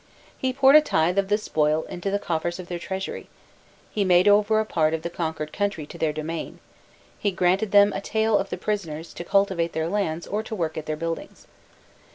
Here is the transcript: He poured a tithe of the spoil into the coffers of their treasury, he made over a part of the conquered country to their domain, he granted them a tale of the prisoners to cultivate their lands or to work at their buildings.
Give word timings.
He 0.35 0.51
poured 0.51 0.75
a 0.75 0.81
tithe 0.81 1.19
of 1.19 1.27
the 1.27 1.37
spoil 1.37 1.83
into 1.83 2.09
the 2.09 2.17
coffers 2.17 2.57
of 2.57 2.67
their 2.67 2.79
treasury, 2.79 3.29
he 3.91 4.03
made 4.03 4.27
over 4.27 4.59
a 4.59 4.65
part 4.65 4.95
of 4.95 5.03
the 5.03 5.11
conquered 5.11 5.53
country 5.53 5.85
to 5.85 5.97
their 5.99 6.11
domain, 6.11 6.57
he 7.19 7.29
granted 7.29 7.69
them 7.71 7.93
a 7.93 8.01
tale 8.01 8.35
of 8.35 8.49
the 8.49 8.57
prisoners 8.57 9.13
to 9.13 9.23
cultivate 9.23 9.73
their 9.73 9.87
lands 9.87 10.25
or 10.25 10.41
to 10.41 10.55
work 10.55 10.75
at 10.75 10.87
their 10.87 10.97
buildings. 10.97 11.45